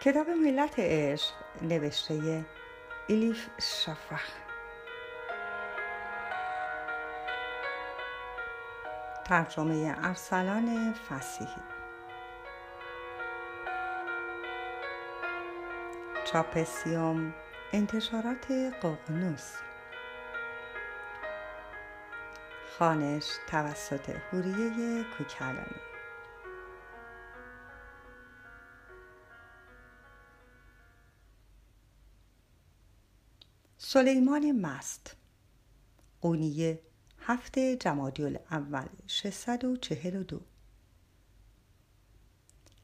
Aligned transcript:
کتاب 0.00 0.28
ملت 0.28 0.78
عشق 0.78 1.32
نوشته 1.62 2.44
ایلیف 3.06 3.48
شفخ 3.58 4.22
ترجمه 9.24 9.94
ارسلان 10.08 10.94
فسیحی. 10.94 11.62
چاپسیوم 16.24 17.34
انتشارات 17.72 18.50
ققنوس. 18.82 19.54
خانش 22.78 23.28
توسط 23.50 24.10
هوریه 24.32 25.04
کوکلانی. 25.04 25.89
سلیمان 33.92 34.52
مست 34.52 35.16
قونیه 36.20 36.82
هفته 37.18 37.76
جمادی 37.76 38.36
اول 38.50 38.86
642 39.06 40.40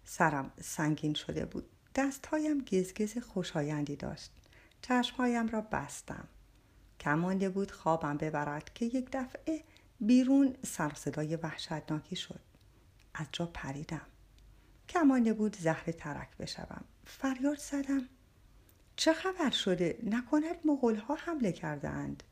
سرم 0.04 0.52
سنگین 0.60 1.14
شده 1.14 1.44
بود. 1.44 1.70
دستهایم 1.94 2.64
گزگز 2.64 3.18
خوشایندی 3.18 3.96
داشت. 3.96 4.30
چشمهایم 4.82 5.48
را 5.48 5.60
بستم. 5.60 6.28
کمانده 7.00 7.48
بود 7.48 7.70
خوابم 7.70 8.16
ببرد 8.16 8.74
که 8.74 8.84
یک 8.84 9.08
دفعه 9.12 9.64
بیرون 10.00 10.56
سر 10.64 10.92
صدای 10.94 11.36
وحشتناکی 11.36 12.16
شد. 12.16 12.40
از 13.14 13.26
جا 13.32 13.46
پریدم. 13.46 14.06
کمانده 14.88 15.32
بود 15.32 15.56
زهر 15.56 15.92
ترک 15.92 16.36
بشوم. 16.36 16.84
فریاد 17.04 17.58
زدم. 17.58 18.08
چه 18.96 19.12
خبر 19.12 19.50
شده؟ 19.50 19.98
نکند 20.02 20.56
مغول 20.64 20.96
ها 20.96 21.14
حمله 21.14 21.52
کردند 21.52 22.22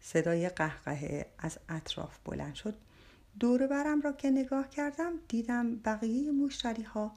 صدای 0.00 0.48
قهقه 0.48 1.26
از 1.38 1.58
اطراف 1.68 2.18
بلند 2.24 2.54
شد. 2.54 2.74
دور 3.40 3.66
برم 3.66 4.00
را 4.00 4.12
که 4.12 4.30
نگاه 4.30 4.68
کردم 4.68 5.12
دیدم 5.28 5.76
بقیه 5.76 6.30
مشتری 6.32 6.82
ها 6.82 7.14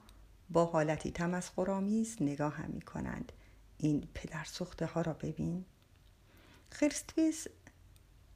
با 0.50 0.64
حالتی 0.64 1.10
تمسخرآمیز 1.10 2.16
نگاه 2.20 2.54
هم 2.54 2.70
می 2.70 2.80
کنند 2.80 3.32
این 3.78 4.08
پدر 4.14 4.44
سخته 4.44 4.86
ها 4.86 5.00
را 5.00 5.12
ببین. 5.12 5.64
خریستویس 6.70 7.46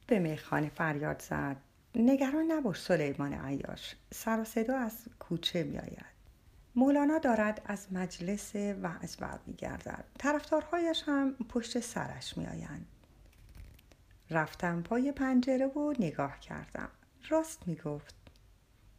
به 0.07 0.19
میخانه 0.19 0.69
فریاد 0.69 1.21
زد. 1.21 1.57
نگران 1.95 2.51
نباش 2.51 2.81
سلیمان 2.81 3.33
عیاش. 3.33 3.95
سر 4.13 4.39
و 4.39 4.43
صدا 4.43 4.77
از 4.77 4.93
کوچه 5.19 5.63
می 5.63 5.77
آید 5.77 6.14
مولانا 6.75 7.17
دارد 7.17 7.61
از 7.65 7.87
مجلس 7.93 8.55
وعظ 8.55 9.15
برمیگردد. 9.15 10.05
طرفدارهایش 10.19 11.03
هم 11.05 11.33
پشت 11.33 11.79
سرش 11.79 12.37
میآیند. 12.37 12.85
رفتم 14.29 14.81
پای 14.81 15.11
پنجره 15.11 15.67
و 15.67 15.93
نگاه 15.99 16.39
کردم. 16.39 16.89
راست 17.29 17.67
می‌گفت. 17.67 18.15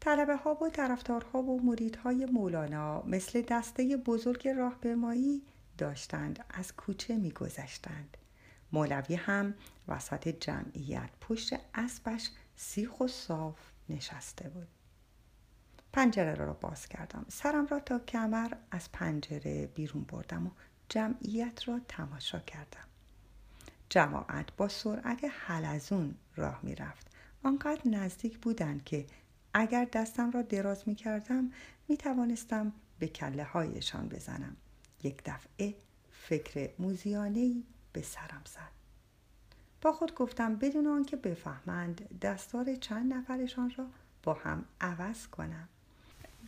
طلبه 0.01 0.37
ها 0.37 0.55
و 0.55 0.69
طرفدارها 0.69 1.43
و 1.43 1.63
مریدهای 1.63 2.27
مولانا 2.27 3.03
مثل 3.03 3.43
دسته 3.43 3.97
بزرگ 3.97 4.49
راهپیمایی 4.49 5.43
داشتند 5.79 6.45
از 6.51 6.77
کوچه 6.77 7.17
میگذشتند. 7.17 8.17
مولوی 8.73 9.15
هم 9.15 9.55
وسط 9.89 10.29
جمعیت 10.29 11.11
پشت 11.21 11.55
اسبش 11.75 12.31
سیخ 12.57 13.01
و 13.01 13.09
صاف 13.09 13.59
نشسته 13.89 14.49
بود. 14.49 14.69
پنجره 15.97 16.35
را 16.35 16.53
باز 16.53 16.89
کردم. 16.89 17.27
سرم 17.29 17.67
را 17.67 17.81
تا 17.81 17.99
کمر 17.99 18.53
از 18.71 18.93
پنجره 18.93 19.67
بیرون 19.67 20.05
بردم 20.05 20.47
و 20.47 20.51
جمعیت 20.89 21.69
را 21.69 21.81
تماشا 21.89 22.39
کردم. 22.39 22.85
جماعت 23.89 24.57
با 24.57 24.69
سرعت 24.69 25.25
حلزون 25.47 26.15
راه 26.37 26.61
می 26.63 26.75
رفت. 26.75 27.07
آنقدر 27.43 27.81
نزدیک 27.85 28.39
بودند 28.39 28.85
که 28.85 29.07
اگر 29.55 29.85
دستم 29.85 30.31
را 30.31 30.43
دراز 30.43 30.89
می 30.89 30.95
کردم 30.95 31.53
می 31.89 31.97
توانستم 31.97 32.73
به 32.99 33.09
کله 33.09 33.45
هایشان 33.45 34.09
بزنم. 34.09 34.57
یک 35.03 35.23
دفعه 35.25 35.75
فکر 36.11 36.71
موزیانه 36.79 37.63
به 37.93 38.03
سرم 38.03 38.43
زد. 38.45 38.73
با 39.83 39.93
خود 39.93 40.15
گفتم 40.15 40.57
بدون 40.57 40.87
آنکه 40.87 41.17
بفهمند 41.17 42.19
دستار 42.19 42.75
چند 42.75 43.15
نفرشان 43.15 43.73
را 43.77 43.87
با 44.23 44.35
هم 44.35 44.65
عوض 44.81 45.27
کنم. 45.27 45.69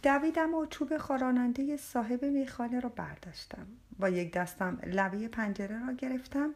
دویدم 0.02 0.54
و 0.54 0.66
چوب 0.66 0.98
خاراننده 0.98 1.76
صاحب 1.76 2.24
میخانه 2.24 2.80
را 2.80 2.88
برداشتم. 2.88 3.66
با 3.98 4.08
یک 4.08 4.32
دستم 4.32 4.78
لبه 4.86 5.28
پنجره 5.28 5.86
را 5.86 5.92
گرفتم 5.92 6.54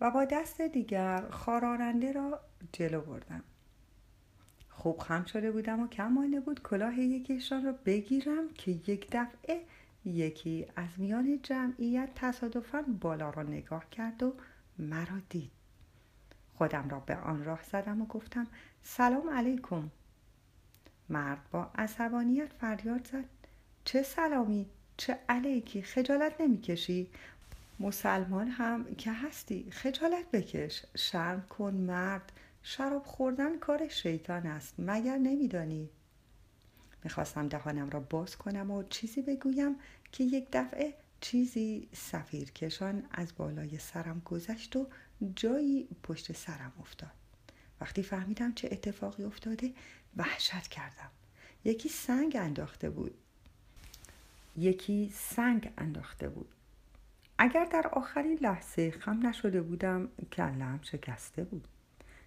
و 0.00 0.10
با 0.10 0.24
دست 0.24 0.60
دیگر 0.60 1.28
خاراننده 1.30 2.12
را 2.12 2.40
جلو 2.72 3.00
بردم. 3.00 3.44
خوب 4.68 4.98
خم 4.98 5.24
شده 5.24 5.50
بودم 5.50 5.80
و 5.80 5.88
کم 5.88 6.08
مانده 6.08 6.40
بود 6.40 6.62
کلاه 6.62 6.98
یکیشان 6.98 7.64
را 7.64 7.72
بگیرم 7.72 8.48
که 8.54 8.70
یک 8.70 9.08
دفعه 9.12 9.64
یکی 10.04 10.66
از 10.76 10.88
میان 10.96 11.40
جمعیت 11.42 12.08
تصادفا 12.14 12.84
بالا 13.00 13.30
را 13.30 13.42
نگاه 13.42 13.90
کرد 13.90 14.22
و 14.22 14.34
مرا 14.78 15.20
دید. 15.28 15.50
خودم 16.54 16.88
را 16.88 17.00
به 17.00 17.16
آن 17.16 17.44
راه 17.44 17.62
زدم 17.62 18.02
و 18.02 18.06
گفتم 18.06 18.46
سلام 18.82 19.30
علیکم. 19.30 19.90
مرد 21.12 21.38
با 21.50 21.70
عصبانیت 21.74 22.52
فریاد 22.52 23.06
زد. 23.06 23.24
چه 23.84 24.02
سلامی؟ 24.02 24.66
چه 24.96 25.18
علیکی؟ 25.28 25.82
خجالت 25.82 26.40
نمی‌کشی؟ 26.40 27.10
مسلمان 27.80 28.48
هم 28.48 28.94
که 28.94 29.12
هستی 29.12 29.70
خجالت 29.70 30.30
بکش. 30.30 30.82
شرم 30.96 31.46
کن 31.50 31.74
مرد 31.74 32.32
شراب 32.62 33.04
خوردن 33.04 33.58
کار 33.58 33.88
شیطان 33.88 34.46
است 34.46 34.74
مگر 34.78 35.18
نمیدانی؟ 35.18 35.88
می‌خواستم 37.04 37.48
دهانم 37.48 37.90
را 37.90 38.00
باز 38.00 38.36
کنم 38.36 38.70
و 38.70 38.82
چیزی 38.82 39.22
بگویم 39.22 39.76
که 40.12 40.24
یک 40.24 40.48
دفعه 40.52 40.94
چیزی 41.20 41.88
سفیرکشان 41.92 43.02
از 43.10 43.32
بالای 43.36 43.78
سرم 43.78 44.22
گذشت 44.24 44.76
و 44.76 44.86
جایی 45.36 45.88
پشت 46.02 46.32
سرم 46.32 46.72
افتاد. 46.80 47.10
وقتی 47.80 48.02
فهمیدم 48.02 48.52
چه 48.52 48.68
اتفاقی 48.72 49.24
افتاده 49.24 49.72
وحشت 50.16 50.68
کردم. 50.68 51.10
یکی 51.64 51.88
سنگ 51.88 52.36
انداخته 52.36 52.90
بود. 52.90 53.14
یکی 54.56 55.12
سنگ 55.14 55.72
انداخته 55.78 56.28
بود. 56.28 56.48
اگر 57.38 57.64
در 57.64 57.86
آخرین 57.92 58.38
لحظه 58.40 58.90
خم 58.90 59.26
نشده 59.26 59.62
بودم 59.62 60.08
کلم 60.32 60.80
شکسته 60.82 61.44
بود. 61.44 61.68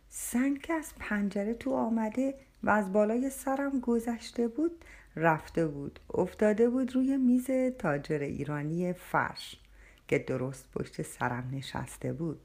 سنگ 0.10 0.62
که 0.62 0.74
از 0.74 0.94
پنجره 1.00 1.54
تو 1.54 1.74
آمده 1.74 2.36
و 2.64 2.70
از 2.70 2.94
بالای 2.94 3.30
سرم 3.30 3.80
گذشته 3.80 4.48
بود 4.48 4.86
رفته 5.16 5.68
بود. 5.68 6.00
افتاده 6.14 6.70
بود 6.70 6.96
روی 6.96 7.18
میز 7.18 7.48
تاجر 7.80 8.20
ایرانی 8.20 8.94
فرش 8.94 9.60
که 10.08 10.20
درست 10.20 10.72
پشت 10.72 11.02
سرم 11.02 11.50
نشسته 11.52 12.14
بود. 12.14 12.40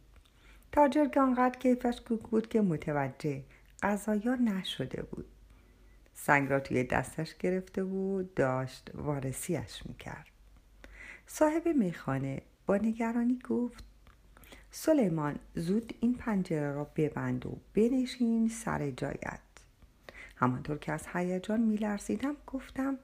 تاجر 0.73 1.09
که 1.09 1.21
آنقدر 1.21 1.59
کیفش 1.59 2.01
کوک 2.01 2.21
بود 2.21 2.49
که 2.49 2.61
متوجه 2.61 3.43
غذایا 3.83 4.35
نشده 4.35 5.03
بود. 5.03 5.27
سنگ 6.15 6.51
را 6.51 6.61
توی 6.61 6.85
دستش 6.85 7.35
گرفته 7.35 7.85
بود 7.85 8.35
داشت 8.35 8.91
وارسیش 8.95 9.83
می‌کرد. 9.87 10.27
صاحب 11.27 11.69
میخانه 11.69 12.43
با 12.67 12.77
نگرانی 12.77 13.39
گفت 13.49 13.85
سلیمان 14.71 15.39
زود 15.55 15.95
این 16.01 16.15
پنجره 16.15 16.73
را 16.73 16.85
ببند 16.97 17.47
و 17.47 17.59
بنشین 17.75 18.49
سر 18.49 18.91
جایت. 18.91 19.41
همانطور 20.37 20.79
که 20.79 20.93
از 20.93 21.07
هیجان 21.13 21.61
میلرزیدم 21.61 22.37
گفتم 22.47 22.99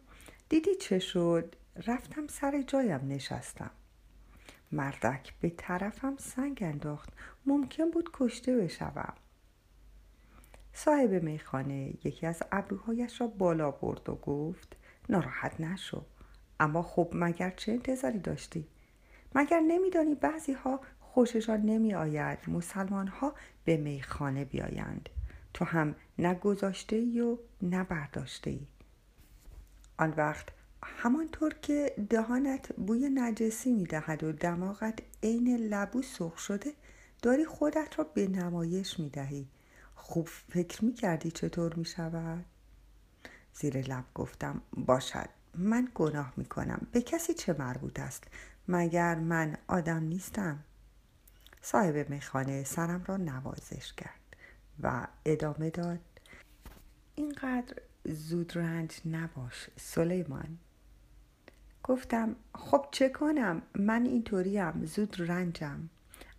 دیدی 0.48 0.74
چه 0.74 0.98
شد؟ 0.98 1.56
رفتم 1.86 2.26
سر 2.26 2.62
جایم 2.62 3.00
نشستم. 3.08 3.70
مردک 4.72 5.32
به 5.40 5.50
طرفم 5.50 6.16
سنگ 6.16 6.58
انداخت. 6.60 7.08
ممکن 7.46 7.90
بود 7.90 8.10
کشته 8.12 8.56
بشوم. 8.56 9.14
صاحب 10.78 11.22
میخانه 11.22 11.94
یکی 12.04 12.26
از 12.26 12.42
ابروهایش 12.52 13.20
را 13.20 13.26
بالا 13.26 13.70
برد 13.70 14.08
و 14.08 14.14
گفت 14.14 14.76
ناراحت 15.08 15.60
نشو. 15.60 16.04
اما 16.60 16.82
خب 16.82 17.08
مگر 17.12 17.50
چه 17.50 17.72
انتظاری 17.72 18.18
داشتی؟ 18.18 18.66
مگر 19.34 19.60
نمیدانی 19.60 20.14
بعضی 20.14 20.52
ها 20.52 20.80
خوششان 21.00 21.60
نمی 21.60 21.94
آید 21.94 22.38
مسلمان 22.48 23.08
ها 23.08 23.34
به 23.64 23.76
میخانه 23.76 24.44
بیایند؟ 24.44 25.08
تو 25.54 25.64
هم 25.64 25.94
نه 26.18 26.34
گذاشته 26.34 26.96
ای 26.96 27.20
و 27.20 27.38
نه 27.62 27.84
برداشته 27.84 28.50
ای 28.50 28.60
آن 29.98 30.14
وقت 30.16 30.48
همانطور 30.82 31.54
که 31.54 31.94
دهانت 32.10 32.72
بوی 32.72 33.10
نجسی 33.14 33.72
می‌دهد 33.72 34.24
و 34.24 34.32
دماغت 34.32 34.98
عین 35.22 35.56
لبو 35.56 36.02
سرخ 36.02 36.38
شده 36.38 36.72
داری 37.22 37.44
خودت 37.44 37.98
را 37.98 38.04
به 38.04 38.28
نمایش 38.28 39.00
می‌دهی. 39.00 39.46
خوب 40.08 40.28
فکر 40.28 40.84
می‌کردی 40.84 41.30
چطور 41.30 41.74
می‌شود؟ 41.74 42.44
زیر 43.54 43.78
لب 43.78 44.04
گفتم 44.14 44.62
باشد. 44.72 45.28
من 45.54 45.88
گناه 45.94 46.32
می‌کنم. 46.36 46.86
به 46.92 47.02
کسی 47.02 47.34
چه 47.34 47.56
مربوط 47.58 48.00
است؟ 48.00 48.24
مگر 48.68 49.14
من 49.14 49.56
آدم 49.66 50.02
نیستم؟ 50.02 50.58
صاحب 51.62 52.10
میخانه 52.10 52.64
سرم 52.64 53.04
را 53.06 53.16
نوازش 53.16 53.92
کرد 53.92 54.36
و 54.82 55.06
ادامه 55.24 55.70
داد. 55.70 56.00
اینقدر 57.14 57.76
زود 58.04 58.58
رنج 58.58 59.00
نباش 59.10 59.70
سلیمان. 59.76 60.58
گفتم 61.82 62.36
خب 62.54 62.86
چه 62.90 63.08
کنم؟ 63.08 63.62
من 63.74 64.04
اینطوریم. 64.04 64.84
زود 64.84 65.16
رنجم. 65.18 65.88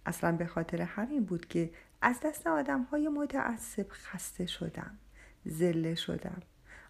اصلا 0.06 0.32
به 0.32 0.46
خاطر 0.46 0.82
همین 0.82 1.26
بود 1.26 1.48
که 1.48 1.72
از 2.02 2.20
دست 2.24 2.48
آدم 2.48 2.84
های 2.84 3.08
متعصب 3.08 3.86
خسته 3.90 4.46
شدم 4.46 4.98
زله 5.46 5.96
شدم 5.96 6.42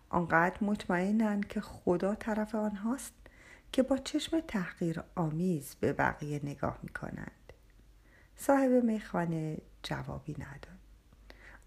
آنقدر 0.09 0.57
مطمئنن 0.61 1.41
که 1.41 1.61
خدا 1.61 2.15
طرف 2.15 2.55
آنهاست 2.55 3.13
که 3.71 3.83
با 3.83 3.97
چشم 3.97 4.39
تحقیر 4.39 5.03
آمیز 5.15 5.75
به 5.75 5.93
بقیه 5.93 6.41
نگاه 6.43 6.79
می 6.83 6.89
کنند. 6.89 7.53
صاحب 8.35 8.71
میخانه 8.71 9.57
جوابی 9.83 10.33
نداد. 10.33 10.77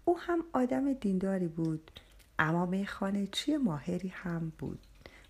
او 0.05 0.19
هم 0.19 0.43
آدم 0.53 0.93
دینداری 0.93 1.47
بود 1.47 1.91
اما 2.39 2.65
میخانه 2.65 3.27
چی 3.27 3.57
ماهری 3.57 4.07
هم 4.07 4.51
بود. 4.59 4.79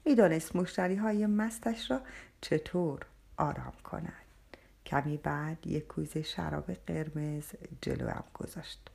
می‌دانست 0.06 0.56
مشتری 0.56 0.96
های 0.96 1.26
مستش 1.26 1.92
را 1.92 2.02
چطور 2.42 3.00
آرام 3.38 3.74
کند. 3.84 4.31
کمی 4.86 5.18
بعد 5.18 5.68
یک 5.68 5.88
کوزه 5.88 6.22
شراب 6.22 6.72
قرمز 6.72 7.46
جلوم 7.82 8.24
گذاشت. 8.34 8.90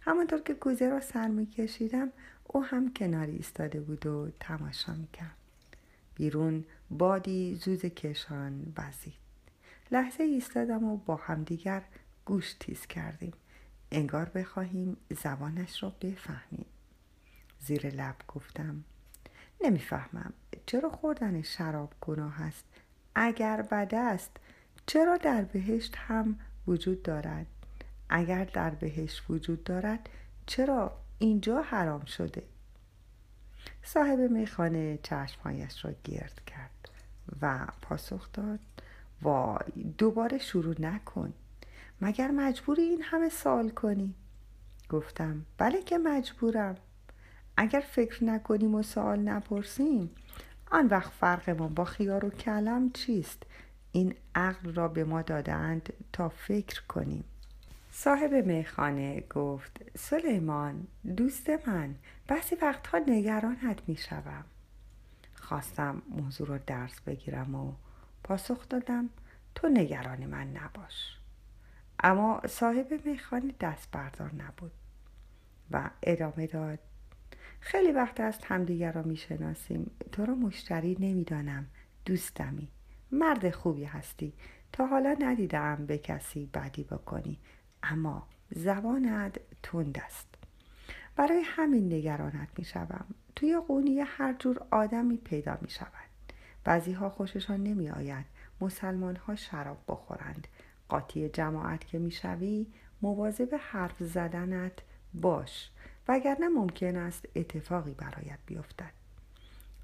همانطور 0.00 0.40
که 0.40 0.54
کوزه 0.54 0.88
را 0.88 1.00
سر 1.00 1.28
می 1.28 1.46
کشیدم 1.46 2.12
او 2.44 2.64
هم 2.64 2.94
کناری 2.94 3.32
ایستاده 3.32 3.80
بود 3.80 4.06
و 4.06 4.30
تماشا 4.40 4.94
می 4.94 5.08
کرد. 5.12 5.36
بیرون 6.14 6.64
بادی 6.90 7.54
زوز 7.54 7.80
کشان 7.80 8.72
وزید. 8.76 9.14
لحظه 9.90 10.22
ایستادم 10.22 10.84
و 10.84 10.96
با 10.96 11.16
همدیگر 11.16 11.82
گوش 12.24 12.54
تیز 12.60 12.86
کردیم. 12.86 13.32
انگار 13.92 14.24
بخواهیم 14.28 14.96
زبانش 15.22 15.82
را 15.82 15.90
بفهمیم. 16.02 16.66
زیر 17.60 17.86
لب 17.90 18.16
گفتم 18.28 18.84
نمی‌فهمم 19.60 20.32
چرا 20.66 20.90
خوردن 20.90 21.42
شراب 21.42 21.92
گناه 22.00 22.42
است 22.42 22.64
اگر 23.14 23.62
بد 23.62 23.94
است 23.94 24.30
چرا 24.86 25.16
در 25.16 25.42
بهشت 25.42 25.94
هم 25.96 26.38
وجود 26.66 27.02
دارد؟ 27.02 27.46
اگر 28.08 28.44
در 28.44 28.70
بهشت 28.70 29.22
وجود 29.28 29.64
دارد 29.64 30.08
چرا 30.46 30.92
اینجا 31.18 31.62
حرام 31.62 32.04
شده؟ 32.04 32.42
صاحب 33.82 34.18
میخانه 34.18 34.98
چشمهایش 35.02 35.84
را 35.84 35.90
گرد 36.04 36.40
کرد 36.46 36.88
و 37.42 37.66
پاسخ 37.82 38.32
داد 38.32 38.60
وای 39.22 39.82
دوباره 39.98 40.38
شروع 40.38 40.80
نکن. 40.80 41.32
مگر 42.00 42.30
مجبوری 42.30 42.82
این 42.82 43.02
همه 43.02 43.28
سال 43.28 43.68
کنی؟ 43.68 44.14
گفتم 44.88 45.46
بله 45.58 45.82
که 45.82 45.98
مجبورم. 45.98 46.76
اگر 47.56 47.80
فکر 47.80 48.24
نکنیم 48.24 48.74
و 48.74 48.82
سوال 48.82 49.18
نپرسیم 49.18 50.10
آن 50.70 50.86
وقت 50.86 51.12
فرق 51.12 51.50
ما 51.50 51.68
با 51.68 51.84
خیار 51.84 52.24
و 52.24 52.30
کلم 52.30 52.90
چیست؟ 52.90 53.42
این 53.96 54.14
عقل 54.34 54.74
را 54.74 54.88
به 54.88 55.04
ما 55.04 55.22
دادند 55.22 55.92
تا 56.12 56.28
فکر 56.28 56.82
کنیم. 56.82 57.24
صاحب 57.90 58.34
میخانه 58.34 59.20
گفت 59.20 59.80
سلیمان 59.98 60.86
دوست 61.16 61.50
من 61.68 61.94
بعضی 62.28 62.56
وقتها 62.62 62.98
نگرانت 62.98 63.78
می‌شوم. 63.86 64.44
خواستم 65.34 66.02
موضوع 66.08 66.48
را 66.48 66.58
درس 66.58 67.00
بگیرم 67.00 67.54
و 67.54 67.72
پاسخ 68.24 68.68
دادم 68.68 69.10
تو 69.54 69.68
نگران 69.68 70.26
من 70.26 70.46
نباش. 70.56 71.18
اما 72.00 72.40
صاحب 72.48 73.00
میخانه 73.04 73.54
دست 73.60 73.90
بردار 73.90 74.34
نبود 74.34 74.72
و 75.70 75.90
ادامه 76.02 76.46
داد 76.46 76.78
خیلی 77.60 77.92
وقت 77.92 78.20
است 78.20 78.44
همدیگر 78.44 78.92
را 78.92 79.02
می‌شناسیم. 79.02 79.90
تو 80.12 80.26
را 80.26 80.34
مشتری 80.34 80.96
نمی‌دانم 81.00 81.66
دوستمی. 82.04 82.68
مرد 83.12 83.50
خوبی 83.50 83.84
هستی. 83.84 84.32
تا 84.72 84.86
حالا 84.86 85.16
ندیدم 85.20 85.86
به 85.86 85.98
کسی 85.98 86.46
بدی 86.54 86.84
بکنی. 86.84 87.38
اما 87.82 88.26
زبانت 88.50 89.40
تند 89.62 89.98
است. 89.98 90.26
برای 91.16 91.42
همین 91.44 91.92
نگرانت 91.92 92.48
می 92.58 92.64
شوم 92.64 93.04
توی 93.36 93.58
قونی 93.68 94.00
هر 94.00 94.32
جور 94.32 94.66
آدمی 94.70 95.16
پیدا 95.16 95.58
می 95.60 95.70
شود 95.70 95.90
بعضی 96.64 96.92
ها 96.92 97.10
خوششان 97.10 97.62
نمی 97.62 97.90
آید 97.90 98.26
مسلمان 98.60 99.16
ها 99.16 99.36
شراب 99.36 99.78
بخورند. 99.88 100.48
قاطی 100.88 101.28
جماعت 101.28 101.86
که 101.86 101.98
می 101.98 102.10
شوی 102.10 102.66
مواظب 103.02 103.60
حرف 103.60 104.02
زدنت 104.02 104.72
باش. 105.14 105.70
وگرنه 106.08 106.48
ممکن 106.48 106.96
است 106.96 107.28
اتفاقی 107.36 107.94
برایت 107.94 108.38
بیفتد. 108.46 108.92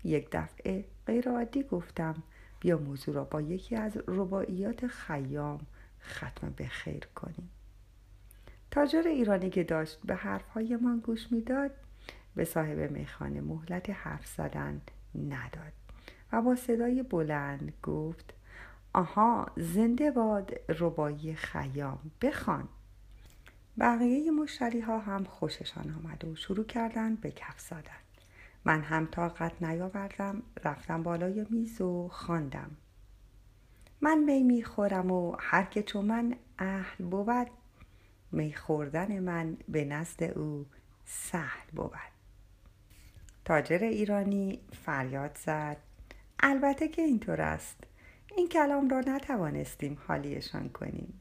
یک 0.04 0.28
دفعه 0.32 0.84
غیر 1.06 1.28
عادی 1.28 1.62
گفتم 1.62 2.22
بیا 2.62 2.79
موضوع 2.79 3.14
را 3.14 3.25
با 3.25 3.41
یکی 3.41 3.76
از 3.76 3.97
رباعیات 4.06 4.87
خیام 4.87 5.61
ختم 6.03 6.55
به 6.56 6.67
خیر 6.69 7.09
کنیم. 7.14 7.50
تاجر 8.70 9.03
ایرانی 9.06 9.50
که 9.50 9.64
داشت 9.64 9.99
به 10.05 10.14
حرفهای 10.14 10.76
من 10.76 10.99
گوش 10.99 11.32
می‌داد 11.32 11.70
به 12.35 12.44
صاحب 12.44 12.91
میخانه 12.91 13.41
مهلت 13.41 13.91
حرف 13.91 14.26
زدن 14.26 14.81
نداد 15.14 15.73
و 16.32 16.43
با 16.43 16.56
صدای 16.56 17.03
بلند 17.03 17.73
گفت 17.82 18.35
آها 18.93 19.47
زنده 19.56 20.11
باد 20.11 20.53
ربایی 20.69 21.35
خیام 21.35 22.11
بخوان. 22.20 22.69
بقیه 23.79 24.31
مشتری 24.31 24.81
ها 24.81 24.99
هم 24.99 25.25
خوششان 25.25 25.94
آمد 26.05 26.25
و 26.25 26.37
شروع 26.37 26.65
کردند 26.65 27.20
به 27.20 27.31
کف 27.31 27.61
زدن. 27.61 28.03
من 28.64 28.81
هم 28.81 29.06
طاقت 29.06 29.62
نیاوردم 29.62 30.43
رفتم 30.64 31.03
بالای 31.03 31.47
میز 31.50 31.81
و 31.81 32.09
خواندم. 32.09 32.70
من 34.00 34.19
می 34.19 34.43
می‌خورم 34.43 35.11
و 35.11 35.37
هر 35.38 35.64
که 35.64 35.82
چون 35.82 36.05
من 36.05 36.37
اهل 36.59 37.05
بود 37.05 37.51
می 38.32 38.55
خوردن 38.55 39.20
من 39.20 39.56
به 39.69 39.84
نزد 39.84 40.22
او 40.22 40.67
سهل 41.05 41.70
بود. 41.72 42.13
تاجر 43.44 43.79
ایرانی 43.84 44.60
فریاد 44.84 45.39
زد. 45.44 45.77
البته 46.41 46.89
که 46.89 47.03
اینطور 47.03 47.41
است. 47.41 47.84
این 48.36 48.48
کلام 48.48 48.89
را 48.89 49.01
نتوانستیم 49.01 49.98
حالیشان 50.06 50.69
کنیم. 50.69 51.20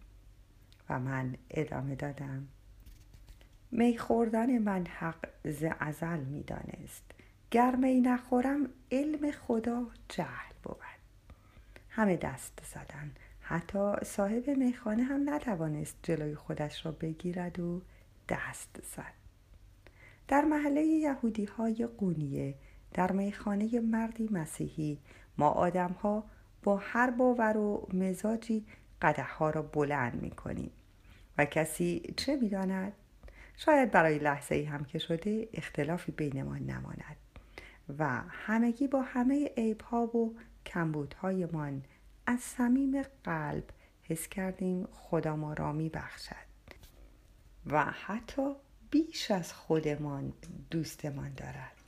و 0.89 0.99
من 0.99 1.35
ادامه 1.49 1.95
دادم. 1.95 2.47
می 3.71 3.97
خوردن 3.97 4.57
من 4.57 4.87
حق 4.87 5.27
ز 5.45 5.65
ازل 5.79 6.19
می 6.19 6.43
دانست. 6.43 7.03
گر 7.51 7.75
می 7.75 8.01
نخورم 8.01 8.69
علم 8.91 9.31
خدا 9.31 9.87
جهل 10.09 10.53
بود. 10.63 10.77
همه 11.89 12.17
دست 12.17 12.61
زدن. 12.73 13.11
حتی 13.41 13.93
صاحب 14.05 14.49
میخانه 14.49 15.03
هم 15.03 15.29
نتوانست 15.29 15.95
جلوی 16.03 16.35
خودش 16.35 16.85
را 16.85 16.91
بگیرد 16.91 17.59
و 17.59 17.81
دست 18.29 18.79
زد. 18.95 19.13
در 20.27 20.41
محله 20.41 20.81
یهودی 20.81 21.45
های 21.45 21.87
قونیه 21.97 22.55
در 22.93 23.11
میخانه 23.11 23.79
مردی 23.79 24.29
مسیحی 24.31 24.99
ما 25.37 25.49
آدم 25.49 25.91
ها 25.91 26.23
با 26.63 26.77
هر 26.77 27.09
باور 27.09 27.57
و 27.57 27.87
مزاجی 27.93 28.65
قده 29.01 29.23
ها 29.23 29.49
را 29.49 29.61
بلند 29.61 30.21
می 30.21 30.31
کنیم 30.31 30.71
و 31.37 31.45
کسی 31.45 32.13
چه 32.17 32.35
می‌داند؟ 32.35 32.93
شاید 33.57 33.91
برای 33.91 34.19
لحظه 34.19 34.55
ای 34.55 34.63
هم 34.63 34.85
که 34.85 34.99
شده 34.99 35.49
اختلافی 35.53 36.11
بین 36.11 36.43
ما 36.43 36.57
نماند. 36.57 37.20
و 37.99 38.21
همگی 38.29 38.87
با 38.87 39.01
همه 39.01 39.51
عیب 39.57 39.81
ها 39.81 40.17
و 40.17 40.35
کمبودهایمان 40.65 41.83
از 42.25 42.39
صمیم 42.39 43.01
قلب 43.23 43.63
حس 44.03 44.27
کردیم 44.27 44.87
خدا 44.91 45.35
ما 45.35 45.53
را 45.53 45.71
می 45.71 45.89
بخشد 45.89 46.51
و 47.65 47.85
حتی 47.85 48.55
بیش 48.89 49.31
از 49.31 49.53
خودمان 49.53 50.33
دوستمان 50.71 51.33
دارد. 51.33 51.80